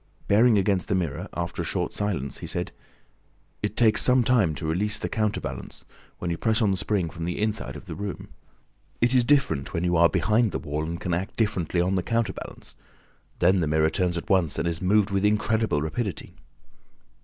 [0.27, 2.71] Bearing against the mirror, after a short silence, he said:
[3.61, 5.85] "It takes some time to release the counterbalance,
[6.17, 8.29] when you press on the spring from the inside of the room.
[8.99, 12.01] It is different when you are behind the wall and can act directly on the
[12.01, 12.75] counterbalance.
[13.37, 16.33] Then the mirror turns at once and is moved with incredible rapidity."